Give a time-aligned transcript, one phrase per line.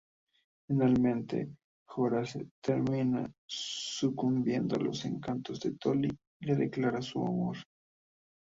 [0.67, 1.51] Finalmente
[1.89, 7.57] Horace termina sucumbiendo a los encantos de Dolly y le declara su amor.